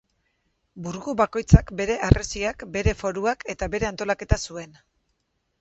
Burgu 0.85 1.13
bakoitzak 1.19 1.69
bere 1.83 1.97
harresiak, 2.09 2.65
bere 2.79 2.97
foruak 3.03 3.47
eta 3.55 3.71
bere 3.77 3.89
antolaketa 3.93 4.45
zuen. 4.49 4.79